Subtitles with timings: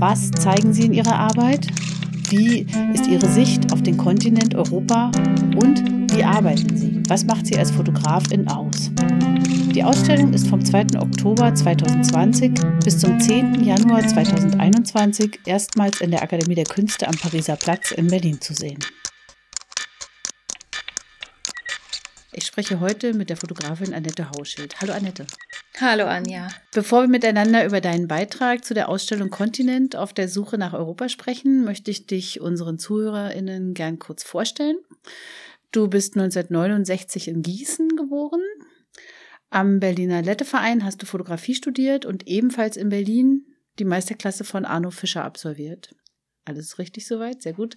[0.00, 1.66] Was zeigen sie in ihrer Arbeit?
[2.30, 5.12] Wie ist ihre Sicht auf den Kontinent Europa?
[5.56, 5.84] Und
[6.16, 7.02] wie arbeiten sie?
[7.06, 8.90] Was macht sie als Fotografin aus?
[9.74, 10.98] Die Ausstellung ist vom 2.
[10.98, 13.62] Oktober 2020 bis zum 10.
[13.62, 18.78] Januar 2021 erstmals in der Akademie der Künste am Pariser Platz in Berlin zu sehen.
[22.40, 24.80] Ich spreche heute mit der Fotografin Annette Hauschild.
[24.80, 25.26] Hallo Annette.
[25.78, 26.48] Hallo Anja.
[26.72, 31.10] Bevor wir miteinander über deinen Beitrag zu der Ausstellung Kontinent auf der Suche nach Europa
[31.10, 34.78] sprechen, möchte ich dich unseren ZuhörerInnen gern kurz vorstellen.
[35.70, 38.40] Du bist 1969 in Gießen geboren,
[39.50, 43.44] am Berliner Letteverein hast du Fotografie studiert und ebenfalls in Berlin
[43.78, 45.94] die Meisterklasse von Arno Fischer absolviert.
[46.50, 47.76] Alles richtig soweit, sehr gut.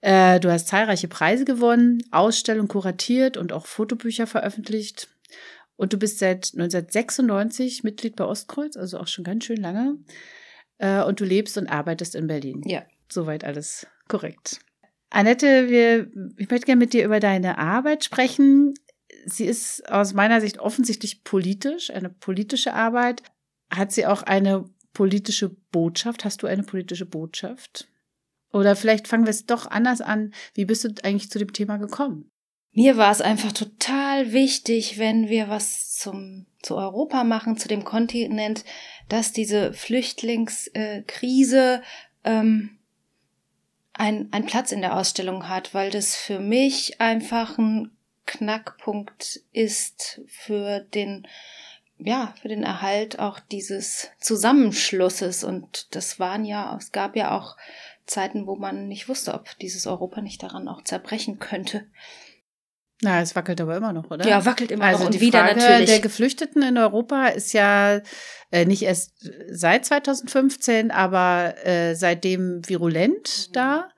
[0.00, 5.08] Äh, du hast zahlreiche Preise gewonnen, Ausstellungen kuratiert und auch Fotobücher veröffentlicht.
[5.76, 9.98] Und du bist seit 1996 Mitglied bei Ostkreuz, also auch schon ganz schön lange.
[10.78, 12.62] Äh, und du lebst und arbeitest in Berlin.
[12.66, 12.82] Ja.
[13.10, 14.60] Soweit alles korrekt.
[15.10, 18.74] Annette, wir, ich möchte gerne mit dir über deine Arbeit sprechen
[19.24, 23.22] sie ist aus meiner Sicht offensichtlich politisch, eine politische Arbeit.
[23.70, 26.24] Hat sie auch eine politische Botschaft?
[26.24, 27.88] Hast du eine politische Botschaft?
[28.52, 30.32] Oder vielleicht fangen wir es doch anders an.
[30.54, 32.28] Wie bist du eigentlich zu dem Thema gekommen?
[32.74, 37.84] Mir war es einfach total wichtig, wenn wir was zum, zu Europa machen, zu dem
[37.84, 38.64] Kontinent,
[39.08, 41.82] dass diese Flüchtlingskrise
[42.24, 42.78] ähm,
[43.92, 47.90] ein, ein Platz in der Ausstellung hat, weil das für mich einfach ein
[48.24, 51.26] Knackpunkt ist für den
[52.04, 55.44] ja, für den Erhalt auch dieses Zusammenschlusses.
[55.44, 57.56] Und das waren ja, es gab ja auch
[58.12, 61.86] Zeiten, wo man nicht wusste, ob dieses Europa nicht daran auch zerbrechen könnte.
[63.02, 64.26] Na, es wackelt aber immer noch, oder?
[64.28, 65.90] Ja, wackelt immer also noch und die wieder Frage natürlich.
[65.90, 68.00] Der Geflüchteten in Europa ist ja
[68.52, 69.12] äh, nicht erst
[69.50, 73.52] seit 2015, aber äh, seitdem virulent mhm.
[73.54, 73.88] da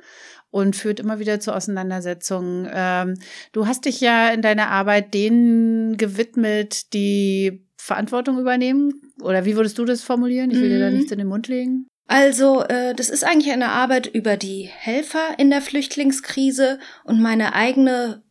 [0.51, 2.67] und führt immer wieder zu Auseinandersetzungen.
[2.73, 3.19] Ähm,
[3.53, 8.93] du hast dich ja in deiner Arbeit denen gewidmet, die Verantwortung übernehmen.
[9.21, 10.51] Oder wie würdest du das formulieren?
[10.51, 10.97] Ich will dir da mhm.
[10.97, 11.89] nichts in den Mund legen.
[12.07, 17.55] Also, äh, das ist eigentlich eine Arbeit über die Helfer in der Flüchtlingskrise und meine
[17.55, 18.23] eigene,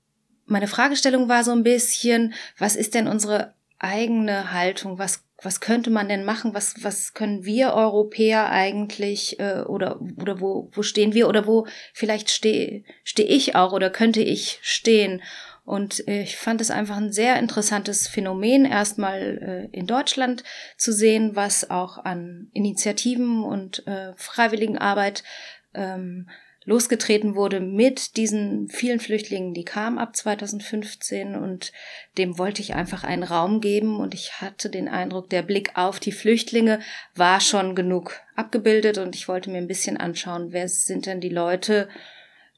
[0.46, 5.00] meine Fragestellung war so ein bisschen, was ist denn unsere eigene Haltung?
[5.00, 6.54] Was was könnte man denn machen?
[6.54, 11.68] Was, was können wir Europäer eigentlich äh, oder, oder wo, wo stehen wir oder wo
[11.94, 15.22] vielleicht stehe steh ich auch oder könnte ich stehen?
[15.66, 20.44] Und äh, ich fand es einfach ein sehr interessantes Phänomen, erstmal äh, in Deutschland
[20.78, 25.24] zu sehen, was auch an Initiativen und äh, Freiwilligenarbeit
[25.74, 26.28] ähm,
[26.66, 31.72] losgetreten wurde mit diesen vielen Flüchtlingen, die kamen ab 2015 und
[32.18, 34.00] dem wollte ich einfach einen Raum geben.
[34.00, 36.80] Und ich hatte den Eindruck, der Blick auf die Flüchtlinge
[37.16, 38.98] war schon genug abgebildet.
[38.98, 41.90] Und ich wollte mir ein bisschen anschauen, wer sind denn die Leute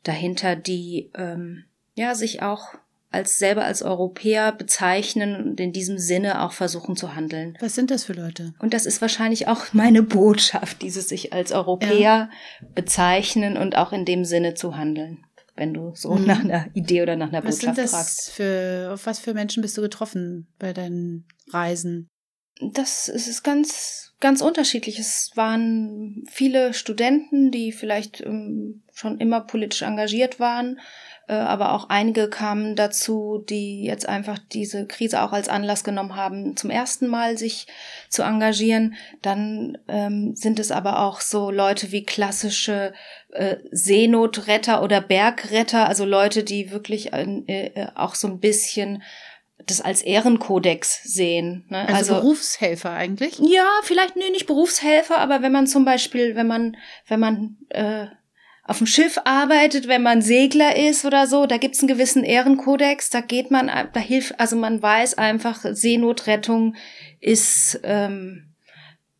[0.03, 1.65] dahinter, die ähm,
[1.95, 2.75] ja sich auch
[3.15, 7.57] als selber als Europäer bezeichnen und in diesem Sinne auch versuchen zu handeln.
[7.61, 8.53] Was sind das für Leute?
[8.59, 12.29] Und das ist wahrscheinlich auch meine Botschaft, dieses sich als Europäer ja.
[12.75, 15.23] bezeichnen und auch in dem Sinne zu handeln.
[15.55, 16.25] Wenn du so mhm.
[16.25, 18.31] nach einer Idee oder nach einer was Botschaft sind das fragst.
[18.31, 22.09] Für, auf was für Menschen bist du getroffen bei deinen Reisen?
[22.59, 24.99] Das ist ganz, ganz unterschiedlich.
[24.99, 30.79] Es waren viele Studenten, die vielleicht ähm, schon immer politisch engagiert waren,
[31.33, 36.55] aber auch einige kamen dazu, die jetzt einfach diese Krise auch als Anlass genommen haben,
[36.55, 37.67] zum ersten Mal sich
[38.09, 38.95] zu engagieren.
[39.21, 42.93] Dann ähm, sind es aber auch so Leute wie klassische
[43.31, 49.01] äh, Seenotretter oder Bergretter, also Leute, die wirklich äh, äh auch so ein bisschen
[49.65, 51.65] das als Ehrenkodex sehen.
[51.69, 51.87] Ne?
[51.87, 53.39] Also, also, Berufshelfer eigentlich?
[53.39, 56.77] Ja, vielleicht nee, nicht Berufshelfer, aber wenn man zum Beispiel, wenn man,
[57.07, 58.07] wenn man äh,
[58.67, 63.11] auf dem Schiff arbeitet, wenn man Segler ist oder so, da gibt's einen gewissen Ehrenkodex,
[63.11, 66.75] da geht man, da hilft, also man weiß einfach, Seenotrettung
[67.19, 68.55] ist ähm,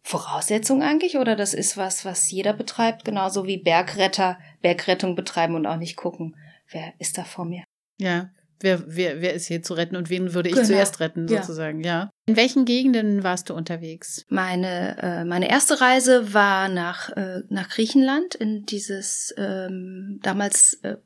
[0.01, 5.67] Voraussetzung eigentlich oder das ist was, was jeder betreibt, genauso wie Bergretter Bergrettung betreiben und
[5.67, 6.35] auch nicht gucken,
[6.71, 7.63] wer ist da vor mir.
[7.99, 10.67] Ja, wer, wer, wer ist hier zu retten und wen würde ich Genau.
[10.67, 11.41] zuerst retten, Ja.
[11.41, 12.09] sozusagen, ja.
[12.25, 14.25] In welchen Gegenden warst du unterwegs?
[14.29, 20.97] Meine, äh, meine erste Reise war nach, äh, nach Griechenland in dieses ähm, damals äh,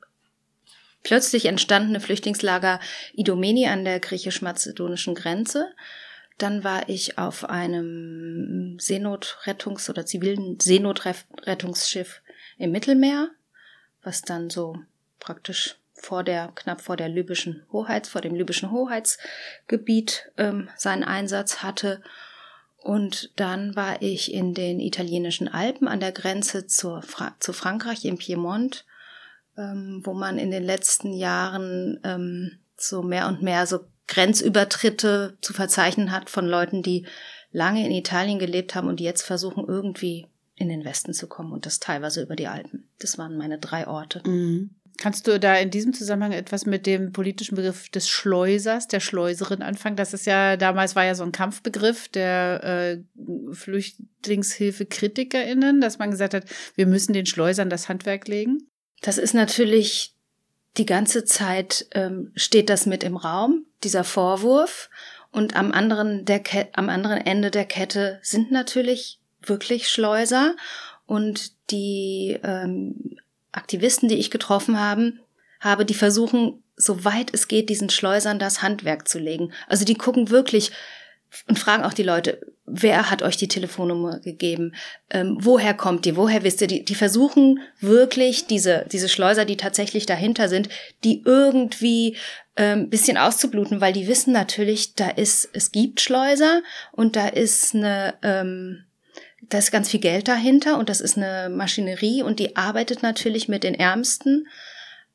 [1.02, 2.78] plötzlich entstandene Flüchtlingslager
[3.14, 5.66] Idomeni an der griechisch-mazedonischen Grenze.
[6.38, 12.22] Dann war ich auf einem Seenotrettungs- oder zivilen Seenotrettungsschiff
[12.56, 13.28] im Mittelmeer,
[14.02, 14.76] was dann so
[15.18, 21.62] praktisch vor der, knapp vor der libyschen Hoheits, vor dem libyschen Hoheitsgebiet ähm, seinen Einsatz
[21.62, 22.02] hatte.
[22.82, 28.04] Und dann war ich in den italienischen Alpen an der Grenze zur Fra zu Frankreich
[28.04, 28.86] im Piemont,
[29.58, 35.52] ähm, wo man in den letzten Jahren ähm, so mehr und mehr so Grenzübertritte zu
[35.52, 37.06] verzeichnen hat von Leuten, die
[37.52, 40.26] lange in Italien gelebt haben und jetzt versuchen, irgendwie
[40.56, 42.88] in den Westen zu kommen und das teilweise über die Alpen.
[42.98, 44.22] Das waren meine drei Orte.
[45.00, 49.62] Kannst du da in diesem Zusammenhang etwas mit dem politischen Begriff des Schleusers, der Schleuserin
[49.62, 49.96] anfangen?
[49.96, 52.98] Das ist ja, damals war ja so ein Kampfbegriff der äh,
[53.54, 56.44] Flüchtlingshilfe-KritikerInnen, dass man gesagt hat,
[56.74, 58.68] wir müssen den Schleusern das Handwerk legen.
[59.00, 60.14] Das ist natürlich
[60.76, 64.90] die ganze Zeit ähm, steht das mit im Raum, dieser Vorwurf.
[65.32, 70.56] Und am anderen, der Ke am anderen Ende der Kette sind natürlich wirklich Schleuser.
[71.06, 73.16] Und die ähm,
[73.52, 75.20] Aktivisten, die ich getroffen haben,
[75.60, 79.52] habe, die versuchen, soweit es geht, diesen Schleusern das Handwerk zu legen.
[79.68, 80.72] Also die gucken wirklich
[81.46, 84.74] und fragen auch die Leute, wer hat euch die Telefonnummer gegeben?
[85.10, 86.16] Ähm, woher kommt die?
[86.16, 86.84] Woher wisst ihr die?
[86.84, 90.68] Die versuchen wirklich diese, diese Schleuser, die tatsächlich dahinter sind,
[91.04, 92.16] die irgendwie
[92.56, 96.62] ähm, bisschen auszubluten, weil die wissen natürlich, da ist, es gibt Schleuser
[96.92, 98.84] und da ist eine, ähm,
[99.50, 103.48] da ist ganz viel Geld dahinter und das ist eine Maschinerie und die arbeitet natürlich
[103.48, 104.46] mit den Ärmsten.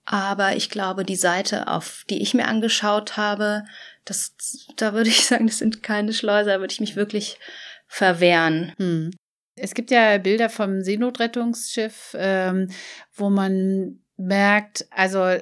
[0.06, 3.64] Aber ich glaube, die Seite, auf die ich mir angeschaut habe,
[4.04, 4.36] das,
[4.76, 7.40] da würde ich sagen, das sind keine Schleuser, da würde ich mich wirklich
[7.88, 8.74] verwehren.
[8.78, 9.12] Hm.
[9.56, 12.70] Es gibt ja Bilder vom Seenotrettungsschiff, ähm,
[13.14, 15.38] wo man merkt, also,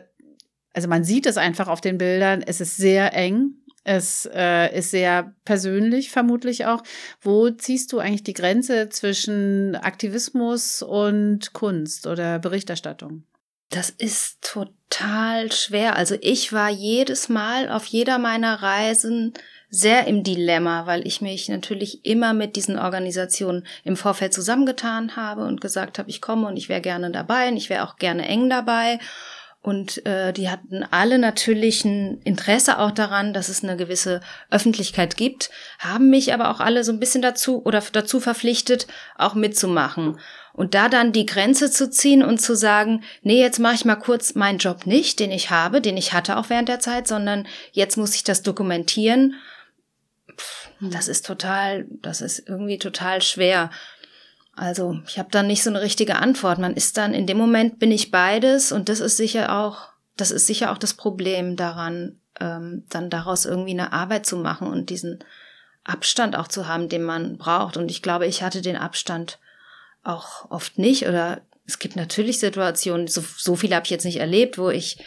[0.71, 3.55] also man sieht es einfach auf den Bildern, es ist sehr eng.
[3.83, 6.83] Es äh, ist sehr persönlich, vermutlich auch.
[7.21, 13.23] Wo ziehst du eigentlich die Grenze zwischen Aktivismus und Kunst oder Berichterstattung?
[13.69, 15.95] Das ist total schwer.
[15.95, 19.33] Also ich war jedes Mal auf jeder meiner Reisen
[19.69, 25.45] sehr im Dilemma, weil ich mich natürlich immer mit diesen Organisationen im Vorfeld zusammengetan habe
[25.45, 28.27] und gesagt habe, ich komme und ich wäre gerne dabei und ich wäre auch gerne
[28.27, 28.99] eng dabei.
[29.63, 34.19] Und äh, die hatten alle natürlich ein Interesse auch daran, dass es eine gewisse
[34.51, 38.87] Öffentlichkeit gibt, haben mich aber auch alle so ein bisschen dazu oder dazu verpflichtet,
[39.17, 40.19] auch mitzumachen.
[40.51, 43.95] Und da dann die Grenze zu ziehen und zu sagen, nee, jetzt mache ich mal
[43.95, 47.47] kurz meinen Job nicht, den ich habe, den ich hatte auch während der Zeit, sondern
[47.71, 49.35] jetzt muss ich das dokumentieren.
[50.37, 53.71] Pff, das ist total, das ist irgendwie total schwer.
[54.55, 56.59] Also ich habe dann nicht so eine richtige Antwort.
[56.59, 60.31] Man ist dann in dem Moment bin ich beides und das ist sicher auch, das
[60.31, 64.89] ist sicher auch das Problem daran, ähm, dann daraus irgendwie eine Arbeit zu machen und
[64.89, 65.23] diesen
[65.83, 67.77] Abstand auch zu haben, den man braucht.
[67.77, 69.39] Und ich glaube, ich hatte den Abstand
[70.03, 71.07] auch oft nicht.
[71.07, 75.03] Oder es gibt natürlich Situationen, so, so viele habe ich jetzt nicht erlebt, wo ich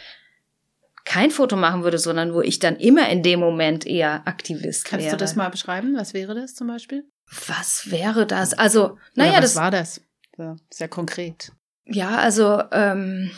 [1.05, 5.05] kein Foto machen würde, sondern wo ich dann immer in dem Moment eher Aktivist Kannst
[5.05, 5.15] wäre.
[5.15, 5.95] du das mal beschreiben?
[5.95, 7.05] Was wäre das zum Beispiel?
[7.47, 8.53] Was wäre das?
[8.53, 10.01] Also, Oder naja, was das war das?
[10.37, 11.51] Ja, sehr konkret.
[11.85, 13.31] Ja, also ähm,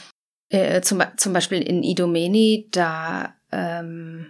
[0.50, 4.28] äh, zum, zum Beispiel in Idomeni, da ähm,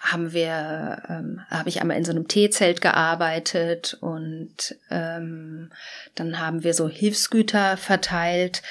[0.00, 5.70] haben wir, ähm, habe ich einmal in so einem Teezelt gearbeitet und ähm,
[6.14, 8.62] dann haben wir so Hilfsgüter verteilt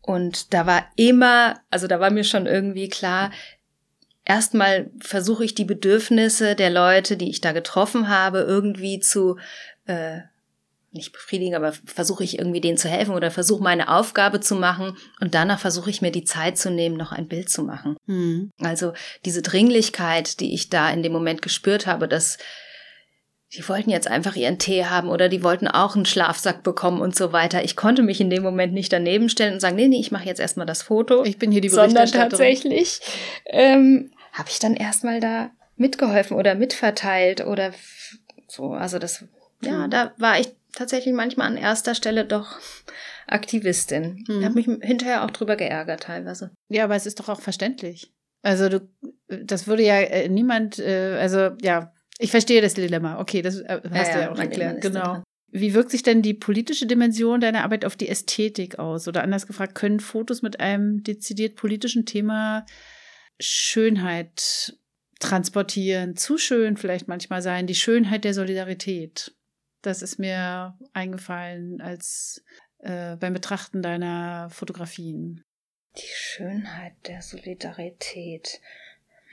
[0.00, 3.32] und da war immer, also da war mir schon irgendwie klar,
[4.26, 9.38] erstmal versuche ich die Bedürfnisse der Leute, die ich da getroffen habe, irgendwie zu
[9.86, 10.20] äh,
[10.92, 14.96] nicht befriedigen, aber versuche ich irgendwie denen zu helfen oder versuche meine Aufgabe zu machen
[15.20, 17.96] und danach versuche ich mir die Zeit zu nehmen, noch ein Bild zu machen.
[18.06, 18.50] Hm.
[18.58, 18.92] Also
[19.24, 22.38] diese Dringlichkeit, die ich da in dem Moment gespürt habe, dass
[23.54, 27.14] die wollten jetzt einfach ihren Tee haben oder die wollten auch einen Schlafsack bekommen und
[27.14, 27.62] so weiter.
[27.62, 30.26] Ich konnte mich in dem Moment nicht daneben stellen und sagen, nee, nee, ich mache
[30.26, 31.24] jetzt erstmal das Foto.
[31.24, 33.00] Ich bin hier die sondern tatsächlich
[33.46, 37.72] ähm, habe ich dann erstmal da mitgeholfen oder mitverteilt oder
[38.48, 38.72] so.
[38.72, 39.24] Also das,
[39.62, 39.90] ja, Mhm.
[39.90, 42.58] da war ich tatsächlich manchmal an erster Stelle doch
[43.26, 44.24] Aktivistin.
[44.28, 44.38] Mhm.
[44.38, 46.50] Ich habe mich hinterher auch drüber geärgert teilweise.
[46.68, 48.12] Ja, aber es ist doch auch verständlich.
[48.42, 48.88] Also du,
[49.28, 53.18] das würde ja äh, niemand, äh, also ja, ich verstehe das Dilemma.
[53.20, 54.80] Okay, das äh, hast Ja, du ja, ja auch erklärt.
[54.80, 55.22] Genau.
[55.50, 59.08] Wie wirkt sich denn die politische Dimension deiner Arbeit auf die Ästhetik aus?
[59.08, 62.64] Oder anders gefragt, können Fotos mit einem dezidiert politischen Thema
[63.38, 64.76] Schönheit
[65.18, 69.34] transportieren, zu schön vielleicht manchmal sein, die Schönheit der Solidarität.
[69.82, 72.42] Das ist mir eingefallen als
[72.78, 75.44] äh, beim Betrachten deiner Fotografien.
[75.96, 78.60] Die Schönheit der Solidarität.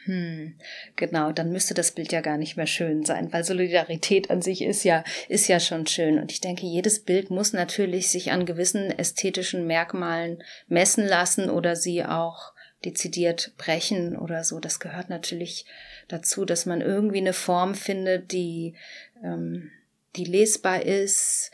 [0.06, 0.58] Hm,
[0.96, 4.62] genau, dann müsste das Bild ja gar nicht mehr schön sein, weil Solidarität an sich
[4.62, 6.20] ist ja, ist ja schon schön.
[6.20, 11.76] Und ich denke, jedes Bild muss natürlich sich an gewissen ästhetischen Merkmalen messen lassen oder
[11.76, 12.53] sie auch
[12.86, 14.60] dezidiert brechen oder so.
[14.60, 15.66] Das gehört natürlich
[16.08, 18.76] dazu, dass man irgendwie eine Form findet, die,
[19.24, 19.72] ähm,
[20.16, 21.52] die lesbar ist,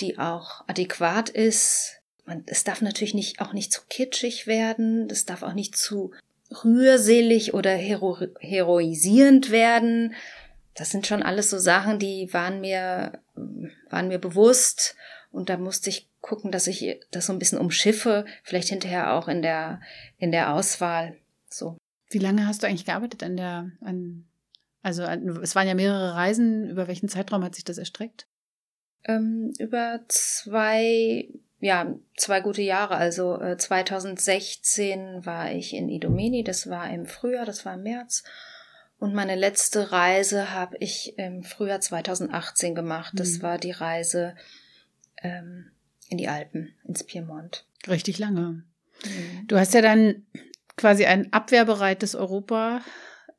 [0.00, 2.00] die auch adäquat ist.
[2.24, 5.08] Man, es darf natürlich nicht, auch nicht zu kitschig werden.
[5.10, 6.12] Es darf auch nicht zu
[6.64, 10.14] rührselig oder hero heroisierend werden.
[10.74, 13.20] Das sind schon alles so Sachen, die waren mir,
[13.90, 14.94] waren mir bewusst.
[15.30, 19.28] Und da musste ich gucken, dass ich das so ein bisschen umschiffe, vielleicht hinterher auch
[19.28, 19.80] in der,
[20.18, 21.16] in der Auswahl.
[21.48, 21.76] So.
[22.10, 24.24] Wie lange hast du eigentlich gearbeitet an der, an,
[24.82, 26.68] also an, es waren ja mehrere Reisen.
[26.68, 28.26] Über welchen Zeitraum hat sich das erstreckt?
[29.04, 31.28] Ähm, über zwei
[31.60, 32.96] ja, zwei gute Jahre.
[32.96, 38.22] Also äh, 2016 war ich in Idomeni, das war im Frühjahr, das war im März.
[38.98, 43.12] Und meine letzte Reise habe ich im Frühjahr 2018 gemacht.
[43.16, 43.42] Das mhm.
[43.42, 44.34] war die Reise
[45.22, 45.70] ähm,
[46.08, 47.66] in die Alpen, ins Piemont.
[47.86, 48.64] Richtig lange.
[49.04, 49.46] Mhm.
[49.46, 50.26] Du hast ja dann
[50.76, 52.80] quasi ein abwehrbereites Europa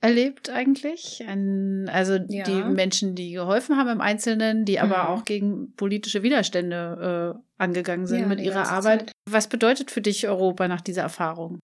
[0.01, 1.23] erlebt eigentlich.
[1.27, 2.43] Ein, also ja.
[2.43, 5.09] die Menschen, die geholfen haben im Einzelnen, die aber mhm.
[5.09, 9.01] auch gegen politische Widerstände äh, angegangen sind ja, mit ihrer Arbeit.
[9.01, 9.11] Zeit.
[9.29, 11.59] Was bedeutet für dich Europa nach dieser Erfahrung?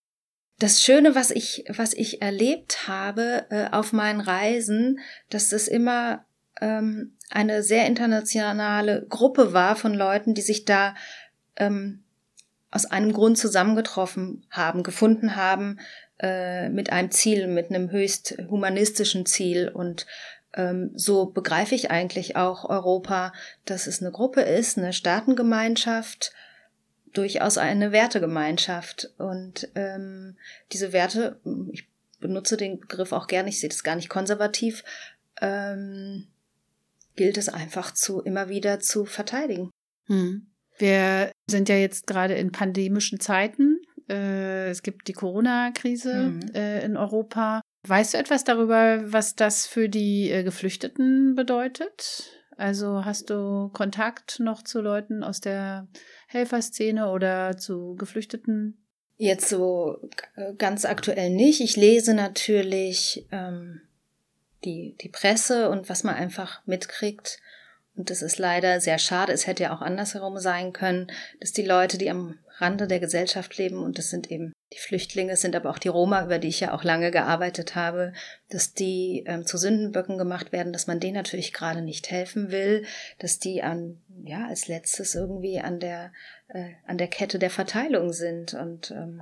[0.60, 6.26] Das Schöne, was ich, was ich erlebt habe äh, auf meinen Reisen, dass das immer
[6.62, 10.96] ähm, eine sehr internationale Gruppe war von Leuten, die sich da
[11.56, 12.04] ähm,
[12.72, 15.80] aus einem Grund zusammengetroffen haben, gefunden haben,
[16.20, 19.70] äh, mit einem Ziel, mit einem höchst humanistischen Ziel.
[19.70, 20.06] Und
[20.54, 23.34] ähm, so begreife ich eigentlich auch Europa,
[23.66, 26.34] dass es eine Gruppe ist, eine Staatengemeinschaft,
[27.14, 29.12] durchaus eine Wertegemeinschaft.
[29.18, 30.38] Und ähm,
[30.72, 31.40] diese Werte,
[31.72, 31.88] ich
[32.20, 34.84] benutze den Begriff auch gerne, ich sehe das gar nicht konservativ,
[35.42, 36.28] ähm,
[37.16, 39.70] gilt es einfach zu immer wieder zu verteidigen.
[40.08, 40.52] Hm.
[40.78, 43.82] Wir sind ja jetzt gerade in pandemischen Zeiten.
[44.10, 46.42] Äh, es gibt die Corona-Krise mhm.
[46.54, 47.62] in Europa.
[47.88, 52.32] Weißt du etwas darüber, was das für die äh, Geflüchteten bedeutet?
[52.58, 55.88] Also hast du Kontakt noch zu Leuten aus der
[56.28, 58.86] Helferszene oder zu Geflüchteten?
[59.18, 59.98] Jetzt so
[60.58, 61.62] ganz aktuell nicht.
[61.62, 63.82] Ich lese natürlich ähm,
[64.66, 67.40] die, die Presse und was man einfach mitkriegt.
[67.96, 69.32] Und das ist leider sehr schade.
[69.32, 71.08] Es hätte ja auch andersherum sein können,
[71.40, 75.34] dass die Leute, die am Rande der Gesellschaft leben, und das sind eben die Flüchtlinge,
[75.34, 78.14] es sind aber auch die Roma, über die ich ja auch lange gearbeitet habe,
[78.50, 82.86] dass die ähm, zu Sündenböcken gemacht werden, dass man denen natürlich gerade nicht helfen will,
[83.20, 86.12] dass die an, ja, als letztes irgendwie an der,
[86.48, 88.54] äh, an der Kette der Verteilung sind.
[88.54, 89.22] Und ähm,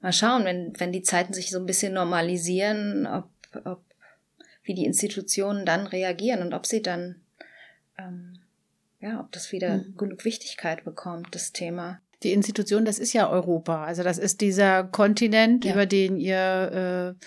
[0.00, 3.28] mal schauen, wenn, wenn die Zeiten sich so ein bisschen normalisieren, ob,
[3.64, 3.82] ob
[4.62, 7.16] wie die Institutionen dann reagieren und ob sie dann
[7.98, 8.38] ähm,
[9.04, 9.96] ja, ob das wieder mhm.
[9.98, 12.00] genug Wichtigkeit bekommt, das Thema.
[12.22, 13.84] Die Institution, das ist ja Europa.
[13.84, 15.72] Also das ist dieser Kontinent, ja.
[15.72, 17.26] über den ihr äh,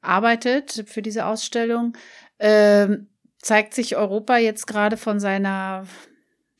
[0.00, 1.96] arbeitet für diese Ausstellung.
[2.40, 3.06] Ähm,
[3.38, 5.86] zeigt sich Europa jetzt gerade von seiner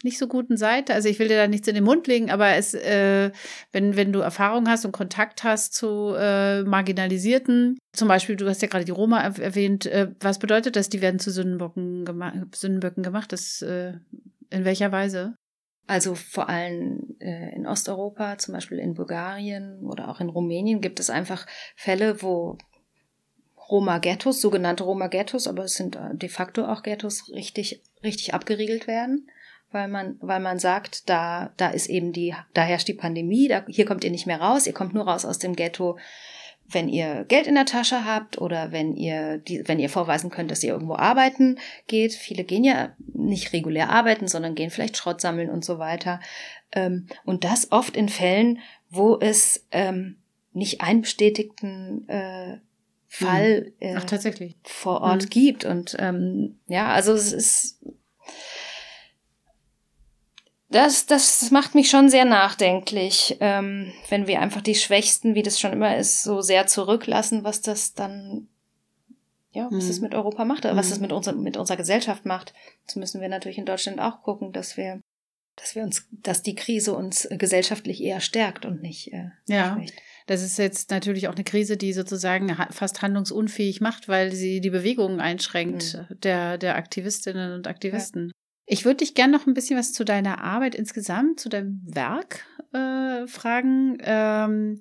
[0.04, 0.94] nicht so guten Seite.
[0.94, 3.30] Also ich will dir da nichts in den Mund legen, aber es, äh,
[3.72, 8.62] wenn, wenn du Erfahrung hast und Kontakt hast zu äh, Marginalisierten, zum Beispiel, du hast
[8.62, 13.02] ja gerade die Roma erwähnt, äh, was bedeutet das, die werden zu Sündenböcken, gema Sündenböcken
[13.02, 13.32] gemacht?
[13.32, 13.94] Das äh,
[14.50, 15.36] in welcher Weise?
[15.86, 20.98] Also vor allem äh, in Osteuropa, zum Beispiel in Bulgarien oder auch in Rumänien, gibt
[20.98, 21.46] es einfach
[21.76, 22.56] Fälle, wo
[23.70, 29.30] Roma-Ghettos, sogenannte Roma-Ghettos, aber es sind äh, de facto auch Ghettos, richtig, richtig abgeriegelt werden,
[29.74, 33.64] weil man, weil man sagt, da, da ist eben die, da herrscht die Pandemie, da,
[33.68, 35.98] hier kommt ihr nicht mehr raus, ihr kommt nur raus aus dem Ghetto,
[36.66, 40.50] wenn ihr Geld in der Tasche habt oder wenn ihr, die, wenn ihr vorweisen könnt,
[40.50, 42.14] dass ihr irgendwo arbeiten geht.
[42.14, 46.20] Viele gehen ja nicht regulär arbeiten, sondern gehen vielleicht Schrott sammeln und so weiter.
[46.72, 50.16] Ähm, und das oft in Fällen, wo es ähm,
[50.52, 52.58] nicht einen bestätigten äh,
[53.08, 54.56] Fall äh, Ach, tatsächlich.
[54.62, 55.30] vor Ort mhm.
[55.30, 55.64] gibt.
[55.64, 57.84] Und ähm, ja, also es ist
[60.74, 65.60] das, das macht mich schon sehr nachdenklich, ähm, wenn wir einfach die Schwächsten, wie das
[65.60, 68.48] schon immer ist, so sehr zurücklassen, was das dann,
[69.52, 69.88] ja, was mhm.
[69.88, 71.02] das mit Europa macht, oder was das mhm.
[71.02, 72.54] mit, unser, mit unserer Gesellschaft macht.
[72.86, 75.00] Das müssen wir natürlich in Deutschland auch gucken, dass wir,
[75.54, 79.76] dass wir uns, dass die Krise uns gesellschaftlich eher stärkt und nicht äh, ja.
[79.76, 79.94] Schwächt.
[80.26, 84.70] Das ist jetzt natürlich auch eine Krise, die sozusagen fast handlungsunfähig macht, weil sie die
[84.70, 86.20] Bewegungen einschränkt mhm.
[86.20, 88.28] der, der Aktivistinnen und Aktivisten.
[88.28, 88.43] Ja.
[88.66, 92.46] Ich würde dich gerne noch ein bisschen was zu deiner Arbeit insgesamt, zu deinem Werk
[92.72, 93.98] äh, fragen.
[94.00, 94.80] Ähm,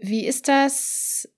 [0.00, 1.28] wie ist das,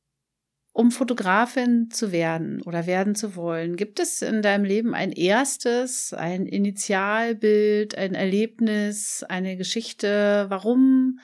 [0.72, 3.76] um Fotografin zu werden oder werden zu wollen?
[3.76, 11.18] Gibt es in deinem Leben ein erstes, ein Initialbild, ein Erlebnis, eine Geschichte, warum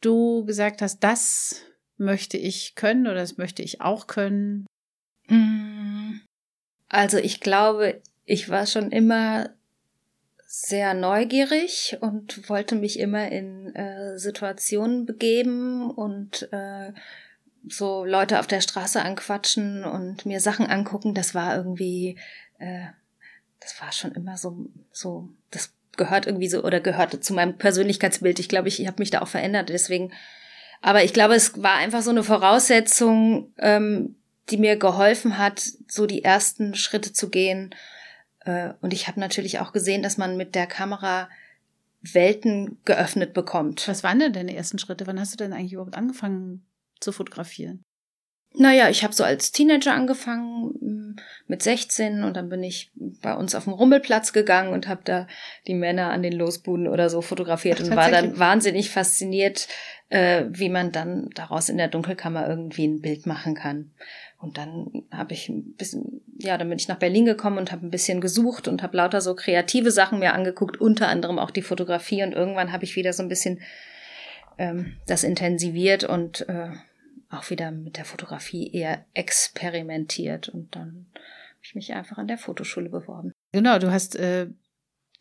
[0.00, 1.62] du gesagt hast, das
[1.96, 4.66] möchte ich können oder das möchte ich auch können?
[5.26, 6.20] Mm.
[6.88, 9.50] Also ich glaube, ich war schon immer
[10.46, 16.92] sehr neugierig und wollte mich immer in äh, Situationen begeben und äh,
[17.66, 21.14] so Leute auf der Straße anquatschen und mir Sachen angucken.
[21.14, 22.18] Das war irgendwie,
[22.58, 22.86] äh,
[23.60, 28.38] das war schon immer so, so, das gehört irgendwie so oder gehörte zu meinem Persönlichkeitsbild.
[28.38, 29.70] Ich glaube, ich, ich habe mich da auch verändert.
[29.70, 30.12] Deswegen,
[30.82, 34.16] aber ich glaube, es war einfach so eine Voraussetzung, ähm,
[34.50, 37.74] die mir geholfen hat, so die ersten Schritte zu gehen.
[38.48, 41.28] Äh, und ich habe natürlich auch gesehen, dass man mit der Kamera
[42.00, 43.86] Welten geöffnet bekommt.
[43.88, 45.06] Was waren denn deine ersten Schritte?
[45.06, 46.64] Wann hast du denn eigentlich überhaupt angefangen
[47.00, 47.82] zu fotografieren?
[48.54, 51.16] Naja, ich habe so als Teenager angefangen mm,
[51.48, 55.26] mit 16 und dann bin ich bei uns auf dem Rummelplatz gegangen und habe da
[55.66, 59.68] die Männer an den Losbuden oder so fotografiert Ach, und war dann wahnsinnig fasziniert,
[60.08, 63.90] äh, wie man dann daraus in der Dunkelkammer irgendwie ein Bild machen kann.
[64.38, 67.84] Und dann habe ich ein bisschen, ja, dann bin ich nach Berlin gekommen und habe
[67.84, 71.62] ein bisschen gesucht und habe lauter so kreative Sachen mir angeguckt, unter anderem auch die
[71.62, 73.60] Fotografie und irgendwann habe ich wieder so ein bisschen
[74.56, 76.70] ähm, das intensiviert und äh,
[77.30, 82.38] auch wieder mit der Fotografie eher experimentiert und dann habe ich mich einfach an der
[82.38, 83.32] Fotoschule beworben.
[83.52, 84.46] Genau, du hast äh,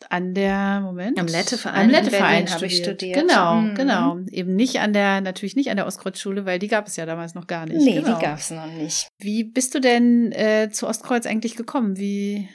[0.10, 3.20] an der Moment am Letteverein am Letteverein habe ich studiert.
[3.20, 3.76] Genau, mhm.
[3.76, 4.20] genau.
[4.32, 7.34] Eben nicht an der natürlich nicht an der Ostkreuzschule, weil die gab es ja damals
[7.36, 7.84] noch gar nicht.
[7.84, 8.18] Nee, genau.
[8.18, 9.08] die gab es noch nicht.
[9.18, 11.98] Wie bist du denn äh, zu Ostkreuz eigentlich gekommen?
[11.98, 12.50] Wie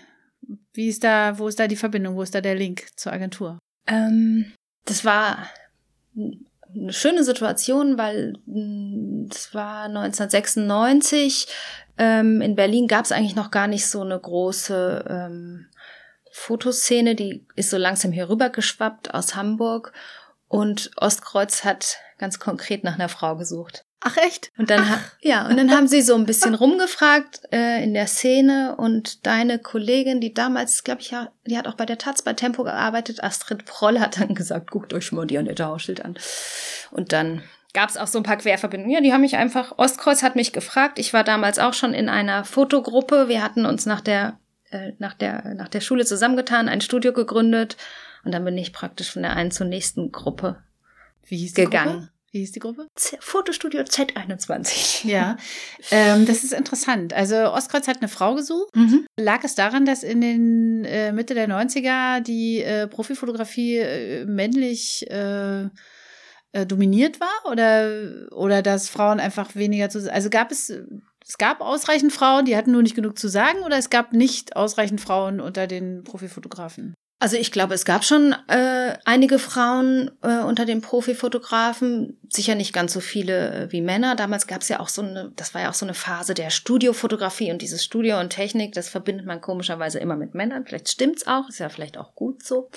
[0.73, 2.17] wie ist da wo ist da die Verbindung?
[2.17, 3.59] Wo ist da der Link zur Agentur?
[3.87, 4.53] Ähm,
[4.85, 5.39] das war
[6.15, 11.47] eine schöne Situation, weil hm, das war 1996.
[11.99, 15.67] Ähm, in Berlin gab es eigentlich noch gar nicht so eine große ähm,
[16.33, 19.93] Fotoszene, die ist so langsam hier rüber geschwappt aus Hamburg.
[20.49, 23.85] Und Ostkreuz hat ganz konkret nach einer Frau gesucht.
[24.05, 24.51] Ach echt?
[24.59, 25.13] Und dann Ach.
[25.21, 29.59] ja, und dann haben sie so ein bisschen rumgefragt äh, in der Szene und deine
[29.59, 33.23] Kollegin, die damals, glaube ich, ja, die hat auch bei der Taz bei Tempo gearbeitet,
[33.23, 36.19] Astrid Proll hat dann gesagt, guckt euch mal die Annette Hauschild an.
[36.91, 37.43] Und dann
[37.73, 38.95] gab es auch so ein paar Querverbindungen.
[38.95, 40.99] Ja, die haben mich einfach, Ostkreuz hat mich gefragt.
[40.99, 43.29] Ich war damals auch schon in einer Fotogruppe.
[43.29, 44.39] Wir hatten uns nach der,
[44.73, 47.77] äh, nach der, nach der Schule zusammengetan, ein Studio gegründet.
[48.25, 50.63] Und dann bin ich praktisch von der einen zur nächsten Gruppe
[51.27, 51.93] Wie hieß gegangen.
[51.93, 52.09] Gruppe?
[52.33, 52.87] Wie hieß die Gruppe?
[52.95, 55.07] Z Fotostudio Z21.
[55.07, 55.37] Ja,
[55.91, 57.13] ähm, das ist interessant.
[57.13, 58.75] Also Ostkreuz hat eine Frau gesucht.
[58.75, 59.07] Mhm.
[59.19, 65.05] Lag es daran, dass in den äh, Mitte der 90er die äh, Profifotografie äh, männlich
[65.11, 65.69] äh,
[66.53, 70.11] äh, dominiert war oder, oder dass Frauen einfach weniger zu.
[70.11, 70.73] Also gab es,
[71.27, 74.57] es gab ausreichend Frauen, die hatten nur nicht genug zu sagen oder es gab nicht
[74.57, 76.95] ausreichend Frauen unter den Profifotografen?
[77.23, 82.73] Also ich glaube, es gab schon äh, einige Frauen äh, unter den Profifotografen, sicher nicht
[82.73, 84.17] ganz so viele äh, wie Männer.
[84.17, 86.51] Damals gab es ja auch so eine, das war ja auch so eine Phase der
[86.51, 90.67] Studiofotografie und dieses Studio und Technik, das verbindet man komischerweise immer mit Männern.
[90.67, 92.71] Vielleicht stimmt's auch, ist ja vielleicht auch gut so.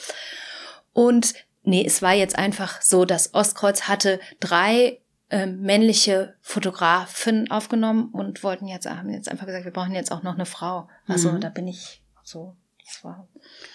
[0.93, 8.09] Und nee, es war jetzt einfach so, dass Ostkreuz hatte drei äh, männliche Fotografen aufgenommen
[8.11, 10.87] und wollten jetzt, haben jetzt einfach gesagt, wir brauchen jetzt auch noch eine Frau.
[11.07, 11.41] Also mhm.
[11.41, 13.27] da bin ich so das war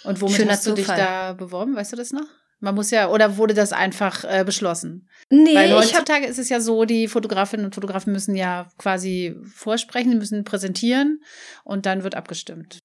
[0.05, 0.97] Und womit hast du Zufall.
[0.97, 1.75] dich da beworben?
[1.75, 2.27] Weißt du das noch?
[2.61, 5.09] Man muss ja, oder wurde das einfach äh, beschlossen?
[5.31, 10.19] Nee, Weil heutzutage ist es ja so, die Fotografinnen und Fotografen müssen ja quasi vorsprechen,
[10.19, 11.23] müssen präsentieren
[11.65, 12.79] und dann wird abgestimmt.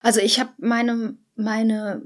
[0.00, 2.02] Also ich habe meine, meine,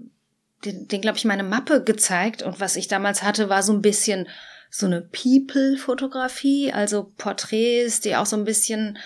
[0.65, 3.83] den, den glaube ich, meine Mappe gezeigt und was ich damals hatte, war so ein
[3.83, 4.27] bisschen
[4.71, 8.99] so eine People-Fotografie, also Porträts, die auch so ein bisschen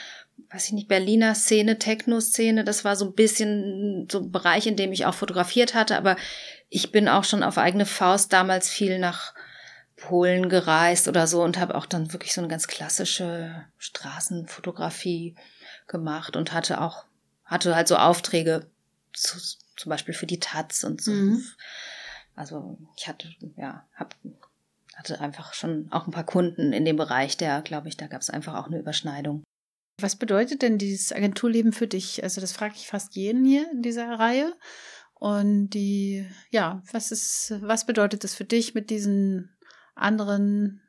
[0.55, 4.77] weiß ich nicht, Berliner Szene, Techno-Szene, das war so ein bisschen so ein Bereich, in
[4.77, 6.17] dem ich auch fotografiert hatte, aber
[6.69, 9.35] ich bin auch schon auf eigene Faust damals viel nach
[9.97, 15.35] Polen gereist oder so und habe auch dann wirklich so eine ganz klassische Straßenfotografie
[15.89, 17.05] gemacht und hatte auch,
[17.45, 18.67] hatte halt so Aufträge,
[19.13, 19.39] zu,
[19.77, 21.13] zum Beispiel für die Taz und so.
[21.13, 21.45] Mhm.
[22.37, 24.15] Also ich hatte, ja, hab,
[24.97, 28.21] hatte einfach schon auch ein paar Kunden in dem Bereich, der, glaube ich, da gab
[28.21, 29.43] es einfach auch eine Überschneidung.
[30.01, 32.23] Was bedeutet denn dieses Agenturleben für dich?
[32.23, 34.53] Also das frage ich fast jeden hier in dieser Reihe.
[35.15, 39.57] Und die, ja, was ist, was bedeutet das für dich mit diesen
[39.95, 40.83] anderen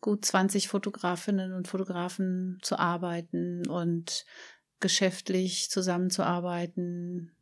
[0.00, 4.24] gut 20 Fotografinnen und Fotografen zu arbeiten und
[4.80, 7.32] geschäftlich zusammenzuarbeiten,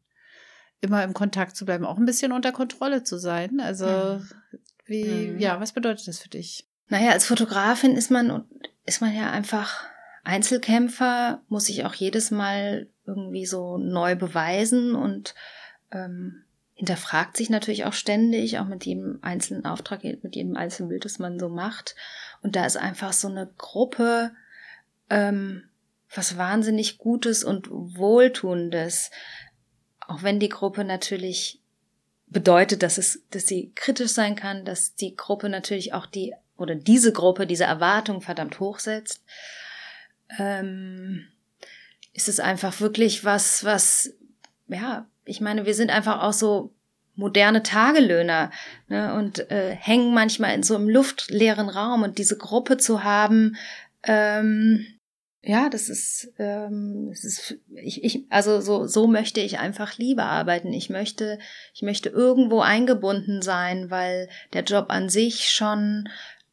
[0.80, 3.60] immer im Kontakt zu bleiben, auch ein bisschen unter Kontrolle zu sein.
[3.60, 4.28] Also mhm.
[4.86, 5.38] Wie, mhm.
[5.38, 6.66] ja, was bedeutet das für dich?
[6.88, 8.44] Naja, als Fotografin ist man,
[8.84, 9.84] ist man ja einfach
[10.22, 15.34] Einzelkämpfer, muss sich auch jedes Mal irgendwie so neu beweisen und
[15.92, 16.44] ähm,
[16.74, 21.18] hinterfragt sich natürlich auch ständig, auch mit jedem einzelnen Auftrag, mit jedem einzelnen Bild, das
[21.18, 21.94] man so macht.
[22.42, 24.32] Und da ist einfach so eine Gruppe,
[25.08, 25.64] ähm,
[26.12, 29.10] was wahnsinnig Gutes und Wohltuendes.
[30.00, 31.62] Auch wenn die Gruppe natürlich
[32.34, 36.74] bedeutet, dass es, dass sie kritisch sein kann, dass die Gruppe natürlich auch die, oder
[36.74, 39.24] diese Gruppe diese Erwartung verdammt hochsetzt,
[40.38, 41.26] ähm,
[42.12, 44.12] ist es einfach wirklich was, was,
[44.68, 46.74] ja, ich meine, wir sind einfach auch so
[47.14, 48.50] moderne Tagelöhner
[48.88, 53.56] ne, und äh, hängen manchmal in so einem luftleeren Raum und diese Gruppe zu haben,
[54.02, 54.86] ähm,
[55.46, 60.24] ja, das ist, ähm, das ist, ich, ich, also so, so möchte ich einfach lieber
[60.24, 60.72] arbeiten.
[60.72, 61.38] Ich möchte,
[61.74, 66.08] ich möchte irgendwo eingebunden sein, weil der Job an sich schon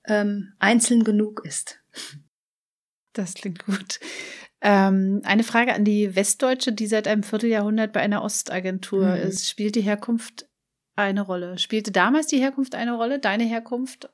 [0.05, 1.79] ähm, einzeln genug ist.
[3.13, 3.99] Das klingt gut.
[4.61, 9.21] Ähm, eine Frage an die Westdeutsche, die seit einem Vierteljahrhundert bei einer Ostagentur mhm.
[9.21, 9.49] ist.
[9.49, 10.47] Spielt die Herkunft
[10.95, 11.57] eine Rolle?
[11.57, 14.09] Spielte damals die Herkunft eine Rolle, deine Herkunft?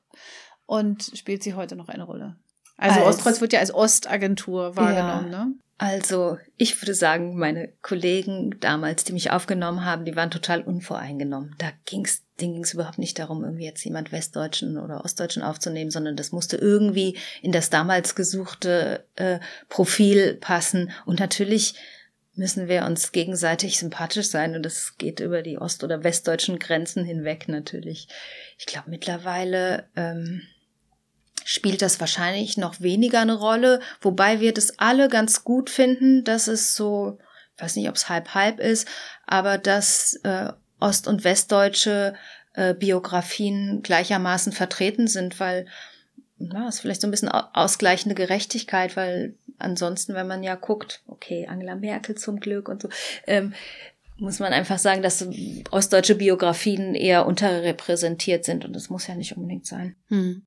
[0.66, 2.38] Und spielt sie heute noch eine Rolle?
[2.78, 5.44] Also als, Ostkreuz wird ja als Ostagentur wahrgenommen, ja.
[5.44, 5.54] ne?
[5.80, 11.54] Also, ich würde sagen, meine Kollegen damals, die mich aufgenommen haben, die waren total unvoreingenommen.
[11.58, 16.16] Da ging's, denen ging's überhaupt nicht darum, irgendwie jetzt jemand Westdeutschen oder Ostdeutschen aufzunehmen, sondern
[16.16, 19.38] das musste irgendwie in das damals gesuchte äh,
[19.68, 20.90] Profil passen.
[21.06, 21.74] Und natürlich
[22.34, 27.04] müssen wir uns gegenseitig sympathisch sein und das geht über die ost- oder westdeutschen Grenzen
[27.04, 28.08] hinweg natürlich.
[28.58, 30.42] Ich glaube mittlerweile ähm,
[31.48, 36.46] spielt das wahrscheinlich noch weniger eine Rolle, wobei wir das alle ganz gut finden, dass
[36.46, 37.18] es so,
[37.56, 38.86] ich weiß nicht, ob es halb-halb ist,
[39.26, 42.12] aber dass äh, ost- und westdeutsche
[42.52, 45.64] äh, Biografien gleichermaßen vertreten sind, weil
[46.36, 51.46] ja, ist vielleicht so ein bisschen ausgleichende Gerechtigkeit, weil ansonsten, wenn man ja guckt, okay,
[51.46, 52.90] Angela Merkel zum Glück und so,
[53.26, 53.54] ähm,
[54.18, 55.26] muss man einfach sagen, dass
[55.70, 59.96] ostdeutsche Biografien eher unterrepräsentiert sind und das muss ja nicht unbedingt sein.
[60.08, 60.42] Hm.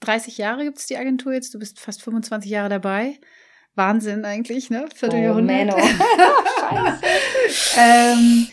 [0.00, 3.18] 30 Jahre gibt es die Agentur jetzt, du bist fast 25 Jahre dabei.
[3.74, 4.86] Wahnsinn eigentlich, ne?
[4.94, 5.74] Vierteljahrhundert.
[5.74, 5.80] Oh,
[7.78, 8.46] ähm,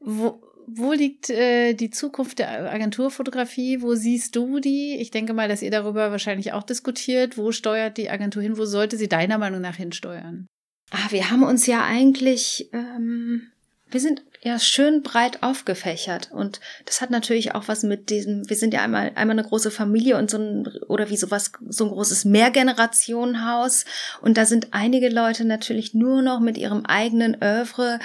[0.00, 3.82] wo, wo liegt äh, die Zukunft der Agenturfotografie?
[3.82, 4.96] Wo siehst du die?
[4.96, 7.38] Ich denke mal, dass ihr darüber wahrscheinlich auch diskutiert.
[7.38, 8.58] Wo steuert die Agentur hin?
[8.58, 10.46] Wo sollte sie deiner Meinung nach hinsteuern?
[10.90, 13.50] Ah, wir haben uns ja eigentlich, ähm,
[13.94, 18.56] wir sind ja schön breit aufgefächert und das hat natürlich auch was mit diesem wir
[18.56, 21.90] sind ja einmal einmal eine große Familie und so ein oder wie sowas so ein
[21.90, 23.84] großes Mehrgenerationenhaus.
[24.20, 28.00] Und da sind einige Leute natürlich nur noch mit ihrem eigenen Övre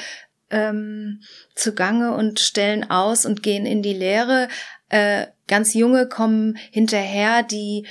[0.52, 1.22] ähm,
[1.56, 4.48] zugange und stellen aus und gehen in die Lehre.
[4.90, 7.86] Äh, ganz junge kommen hinterher die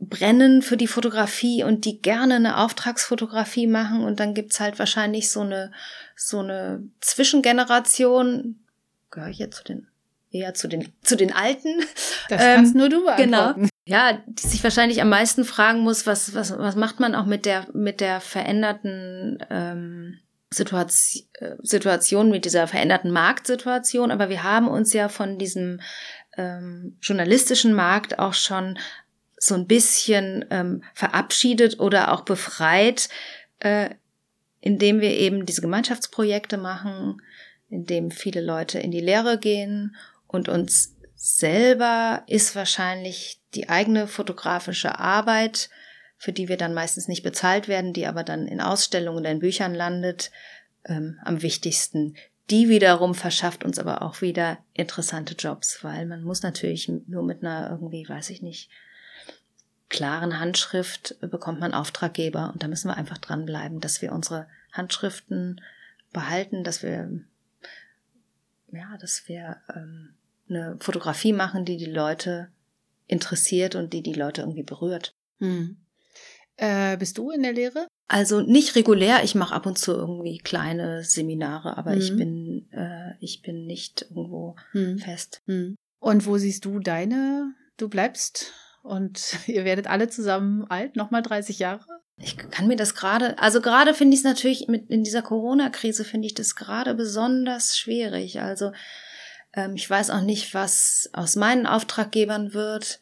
[0.00, 4.02] brennen für die Fotografie und die gerne eine Auftragsfotografie machen.
[4.02, 5.70] Und dann gibt's halt wahrscheinlich so eine
[6.16, 8.60] so eine Zwischengeneration,
[9.10, 9.86] gehöre ich jetzt zu den
[10.30, 11.80] eher zu den zu den Alten.
[12.28, 13.62] Das kannst ähm, nur du beantworten.
[13.62, 13.68] Genau.
[13.84, 17.44] Ja, die sich wahrscheinlich am meisten fragen muss, was was was macht man auch mit
[17.44, 20.18] der mit der veränderten ähm,
[20.52, 25.80] Situation, äh, Situation mit dieser veränderten Marktsituation, aber wir haben uns ja von diesem
[26.36, 28.78] ähm, journalistischen Markt auch schon
[29.36, 33.08] so ein bisschen ähm, verabschiedet oder auch befreit,
[33.58, 33.90] äh,
[34.62, 37.20] indem wir eben diese Gemeinschaftsprojekte machen,
[37.68, 39.96] indem viele Leute in die Lehre gehen
[40.28, 45.68] und uns selber ist wahrscheinlich die eigene fotografische Arbeit,
[46.16, 49.40] für die wir dann meistens nicht bezahlt werden, die aber dann in Ausstellungen oder in
[49.40, 50.30] Büchern landet,
[50.86, 52.16] ähm, am wichtigsten.
[52.50, 57.42] Die wiederum verschafft uns aber auch wieder interessante Jobs, weil man muss natürlich nur mit
[57.42, 58.70] einer irgendwie, weiß ich nicht,
[59.92, 65.60] klaren Handschrift bekommt man Auftraggeber und da müssen wir einfach dranbleiben, dass wir unsere Handschriften
[66.12, 67.20] behalten, dass wir
[68.72, 70.14] ja, dass wir ähm,
[70.48, 72.48] eine Fotografie machen, die die Leute
[73.06, 75.14] interessiert und die die Leute irgendwie berührt.
[75.40, 75.76] Hm.
[76.56, 77.86] Äh, bist du in der Lehre?
[78.08, 81.98] Also nicht regulär, ich mache ab und zu irgendwie kleine Seminare, aber hm.
[81.98, 84.98] ich bin äh, ich bin nicht irgendwo hm.
[84.98, 85.42] fest.
[85.44, 85.76] Hm.
[85.98, 87.54] Und wo siehst du deine?
[87.76, 91.86] Du bleibst und ihr werdet alle zusammen alt, nochmal 30 Jahre?
[92.18, 96.04] Ich kann mir das gerade, also gerade finde ich es natürlich mit in dieser Corona-Krise
[96.04, 98.40] finde ich das gerade besonders schwierig.
[98.40, 98.72] Also
[99.54, 103.00] ähm, ich weiß auch nicht, was aus meinen Auftraggebern wird.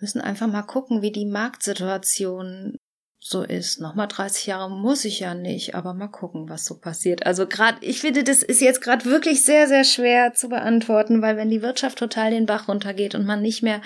[0.00, 2.76] müssen einfach mal gucken, wie die Marktsituation
[3.18, 3.80] so ist.
[3.80, 7.26] Nochmal 30 Jahre muss ich ja nicht, aber mal gucken, was so passiert.
[7.26, 11.36] Also gerade, ich finde, das ist jetzt gerade wirklich sehr, sehr schwer zu beantworten, weil
[11.36, 13.80] wenn die Wirtschaft total den Bach runtergeht und man nicht mehr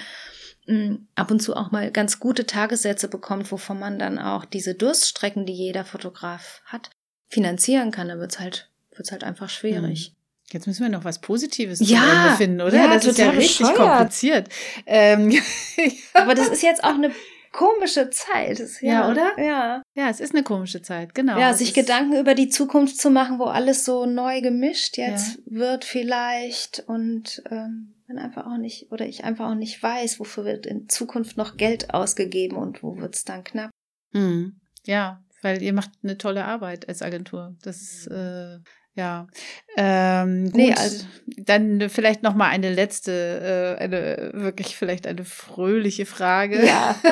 [1.16, 5.44] ab und zu auch mal ganz gute Tagessätze bekommt, wovon man dann auch diese Durststrecken,
[5.46, 6.90] die jeder Fotograf hat,
[7.28, 10.10] finanzieren kann, dann wird's halt, wird's halt einfach schwierig.
[10.10, 10.16] Mhm.
[10.52, 12.74] Jetzt müssen wir noch was Positives ja, finden, oder?
[12.74, 13.76] Ja, das ist ja richtig bescheuert.
[13.76, 14.48] kompliziert.
[14.84, 15.32] Ähm,
[16.14, 17.12] Aber das ist jetzt auch eine
[17.52, 18.60] komische Zeit.
[18.80, 19.32] Ja, ja, oder?
[19.38, 19.82] Ja.
[19.94, 21.38] Ja, es ist eine komische Zeit, genau.
[21.38, 25.58] Ja, sich Gedanken über die Zukunft zu machen, wo alles so neu gemischt jetzt ja.
[25.58, 30.44] wird vielleicht und ähm, man einfach auch nicht, oder ich einfach auch nicht weiß, wofür
[30.44, 33.70] wird in Zukunft noch Geld ausgegeben und wo wird es dann knapp.
[34.12, 34.60] Hm.
[34.84, 37.56] Ja, weil ihr macht eine tolle Arbeit als Agentur.
[37.62, 38.58] Das ist äh,
[38.94, 39.28] ja.
[39.76, 45.24] Ähm, gut, nee, also dann vielleicht noch mal eine letzte, äh, eine wirklich vielleicht eine
[45.24, 46.66] fröhliche Frage.
[46.66, 46.96] Ja.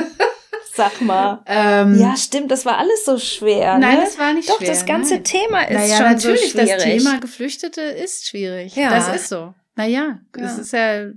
[0.75, 1.43] Sag mal.
[1.47, 3.79] Ähm, ja, stimmt, das war alles so schwer.
[3.79, 4.05] Nein, ne?
[4.05, 4.69] das war nicht Doch, schwer.
[4.69, 5.25] Doch, das ganze nein.
[5.25, 6.75] Thema ist naja, schon natürlich, so schwierig.
[6.75, 8.77] Das Thema Geflüchtete ist schwierig.
[8.77, 8.91] Ja.
[8.91, 9.55] Das ist so.
[9.77, 10.63] Naja, das ja.
[10.63, 11.11] ist ja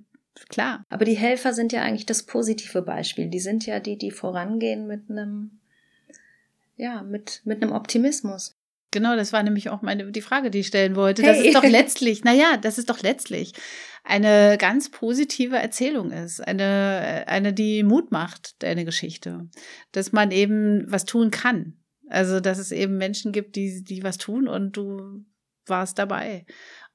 [0.50, 0.86] klar.
[0.90, 3.28] Aber die Helfer sind ja eigentlich das positive Beispiel.
[3.30, 5.60] Die sind ja die, die vorangehen mit einem,
[6.76, 8.56] ja, mit, mit einem Optimismus.
[8.92, 11.24] Genau, das war nämlich auch meine, die Frage, die ich stellen wollte.
[11.24, 11.36] Hey.
[11.36, 13.54] Das ist doch letztlich, naja, das ist doch letztlich
[14.04, 16.40] eine ganz positive Erzählung ist.
[16.42, 19.48] Eine, eine, die Mut macht, deine Geschichte.
[19.92, 21.78] Dass man eben was tun kann.
[22.10, 25.24] Also, dass es eben Menschen gibt, die, die was tun und du
[25.66, 26.46] warst dabei.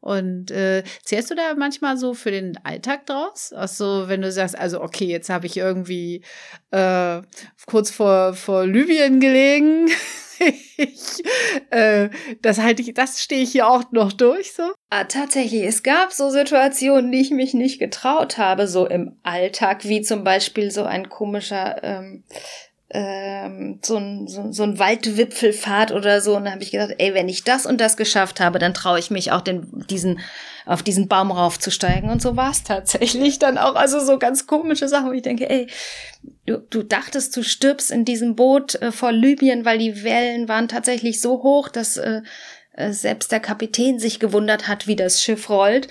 [0.01, 3.53] Und äh, zählst du da manchmal so für den Alltag draus?
[3.53, 6.23] Also wenn du sagst, also okay, jetzt habe ich irgendwie
[6.71, 7.23] äh,
[7.67, 9.89] kurz vor, vor Libyen gelegen.
[10.39, 11.23] ich,
[11.71, 12.09] äh,
[12.43, 14.73] das halte ich, das stehe ich hier auch noch durch so.
[14.91, 19.85] Ah, tatsächlich, es gab so Situationen, die ich mich nicht getraut habe, so im Alltag,
[19.85, 22.25] wie zum Beispiel so ein komischer ähm,
[22.91, 26.37] ähm, so ein, so, so ein Waldwipfelfahrt oder so.
[26.37, 28.99] Und dann habe ich gedacht, ey, wenn ich das und das geschafft habe, dann traue
[28.99, 30.21] ich mich auch den, diesen,
[30.67, 32.11] auf diesen Baum raufzusteigen.
[32.11, 33.75] Und so war es tatsächlich dann auch.
[33.75, 35.67] Also so ganz komische Sachen, wo ich denke, ey,
[36.47, 40.69] du, du dachtest, du stirbst in diesem Boot äh, vor Libyen, weil die Wellen waren
[40.69, 42.23] tatsächlich so hoch, dass äh,
[42.73, 45.89] äh selbst der Kapitän sich gewundert hat, wie das Schiff rollt.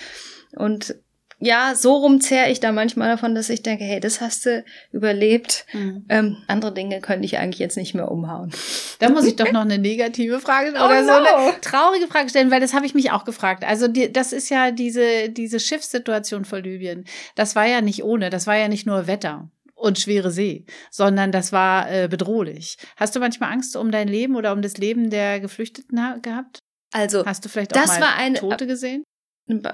[0.56, 0.94] Und
[1.38, 4.64] ja, so rum zehre ich da manchmal davon, dass ich denke, hey, das hast du
[4.90, 5.66] überlebt.
[5.74, 6.06] Mhm.
[6.08, 8.52] Ähm, andere Dinge könnte ich eigentlich jetzt nicht mehr umhauen.
[9.00, 11.08] Da muss ich doch noch eine negative Frage oh oder no.
[11.08, 13.64] so eine traurige Frage stellen, weil das habe ich mich auch gefragt.
[13.64, 17.04] Also die, das ist ja diese, diese Schiffssituation vor Libyen.
[17.34, 21.32] Das war ja nicht ohne, das war ja nicht nur Wetter und schwere See, sondern
[21.32, 22.78] das war äh, bedrohlich.
[22.96, 26.60] Hast du manchmal Angst um dein Leben oder um das Leben der Geflüchteten gehabt?
[26.92, 29.04] Also, hast du vielleicht auch das mal war eine, Tote gesehen?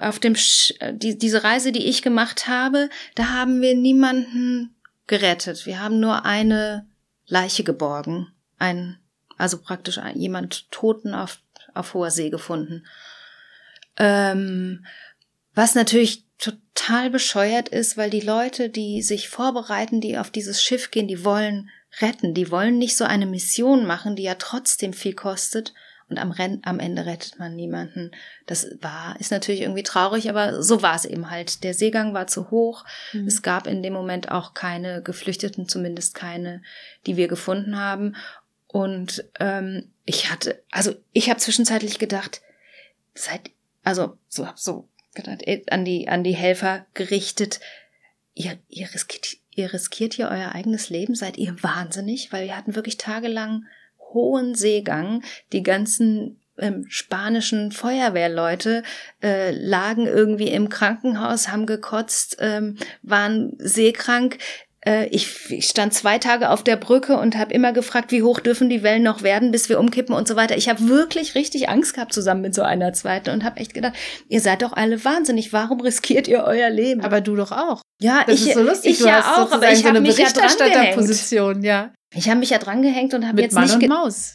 [0.00, 4.74] Auf dem Sch die, diese Reise, die ich gemacht habe, da haben wir niemanden
[5.06, 5.66] gerettet.
[5.66, 6.86] Wir haben nur eine
[7.26, 8.98] Leiche geborgen, ein
[9.38, 11.40] also praktisch ein, jemand Toten auf
[11.74, 12.86] auf hoher See gefunden.
[13.96, 14.84] Ähm,
[15.54, 20.90] was natürlich total bescheuert ist, weil die Leute, die sich vorbereiten, die auf dieses Schiff
[20.90, 25.14] gehen, die wollen retten, die wollen nicht so eine Mission machen, die ja trotzdem viel
[25.14, 25.72] kostet
[26.08, 28.10] und am, am Ende rettet man niemanden.
[28.46, 31.64] Das war, ist natürlich irgendwie traurig, aber so war es eben halt.
[31.64, 32.84] Der Seegang war zu hoch.
[33.12, 33.26] Mhm.
[33.26, 36.62] Es gab in dem Moment auch keine Geflüchteten, zumindest keine,
[37.06, 38.16] die wir gefunden haben.
[38.66, 42.42] Und ähm, ich hatte, also ich habe zwischenzeitlich gedacht,
[43.14, 43.50] seid,
[43.84, 47.60] also so hab so gedacht, an die an die Helfer gerichtet.
[48.34, 52.74] Ihr, ihr riskiert, ihr riskiert hier euer eigenes Leben, seid ihr wahnsinnig, weil wir hatten
[52.74, 53.66] wirklich tagelang
[54.14, 55.22] hohen Seegang.
[55.52, 58.82] Die ganzen ähm, spanischen Feuerwehrleute
[59.22, 64.38] äh, lagen irgendwie im Krankenhaus, haben gekotzt, ähm, waren seekrank.
[64.84, 68.40] Äh, ich, ich stand zwei Tage auf der Brücke und habe immer gefragt, wie hoch
[68.40, 70.56] dürfen die Wellen noch werden, bis wir umkippen und so weiter.
[70.56, 73.94] Ich habe wirklich richtig Angst gehabt zusammen mit so einer zweiten und habe echt gedacht,
[74.28, 75.52] ihr seid doch alle wahnsinnig.
[75.52, 77.02] Warum riskiert ihr euer Leben?
[77.02, 77.82] Aber du doch auch.
[78.00, 78.92] Ja, das ich, ist so lustig.
[78.92, 80.58] ich du ja hast auch, aber ich so habe eine mich ja dran gehängt.
[80.58, 81.92] Berichterstatterposition, ja.
[82.14, 83.90] Ich habe mich ja dran gehängt und habe jetzt Mann nicht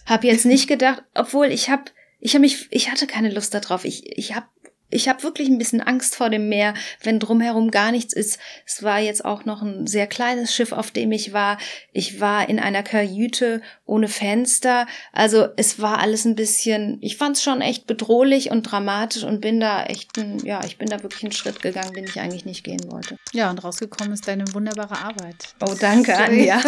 [0.06, 1.84] habe jetzt nicht gedacht, obwohl ich habe
[2.20, 3.86] ich habe mich ich hatte keine Lust darauf.
[3.86, 4.48] Ich ich habe
[4.90, 6.74] ich habe wirklich ein bisschen Angst vor dem Meer,
[7.04, 8.40] wenn drumherum gar nichts ist.
[8.66, 11.58] Es war jetzt auch noch ein sehr kleines Schiff, auf dem ich war.
[11.92, 14.88] Ich war in einer Kajüte ohne Fenster.
[15.12, 19.42] Also es war alles ein bisschen, ich fand es schon echt bedrohlich und dramatisch und
[19.42, 22.46] bin da echt, ein, ja, ich bin da wirklich einen Schritt gegangen, den ich eigentlich
[22.46, 23.18] nicht gehen wollte.
[23.34, 25.36] Ja, und rausgekommen ist deine wunderbare Arbeit.
[25.60, 26.62] Oh, danke, Anja.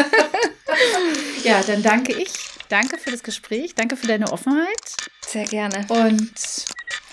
[1.44, 2.34] ja, dann danke ich.
[2.68, 3.76] Danke für das Gespräch.
[3.76, 4.70] Danke für deine Offenheit.
[5.26, 5.86] Sehr gerne.
[5.90, 6.34] Und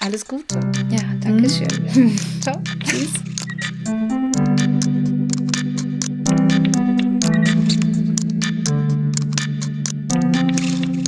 [0.00, 0.60] alles Gute.
[0.90, 1.68] Ja, danke schön.
[1.94, 2.16] Mhm.
[2.40, 2.60] Ciao.
[2.84, 3.12] Tschüss.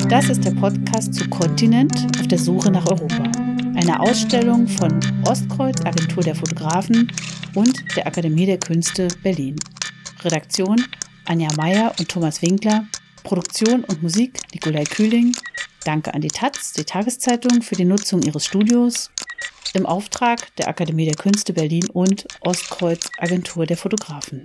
[0.08, 3.30] Das ist der Podcast zu Kontinent auf der Suche nach Europa.
[3.76, 7.12] Eine Ausstellung von Ostkreuz, Agentur der Fotografen
[7.54, 9.56] und der Akademie der Künste Berlin.
[10.24, 10.82] Redaktion
[11.26, 12.86] Anja Meier und Thomas Winkler.
[13.22, 15.32] Produktion und Musik Nikolai Kühling.
[15.88, 19.10] Danke an die Taz, die Tageszeitung, für die Nutzung ihres Studios
[19.72, 24.42] im Auftrag der Akademie der Künste Berlin und Ostkreuz Agentur der Fotografen.